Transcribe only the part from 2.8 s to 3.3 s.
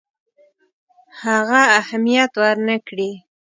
کړي.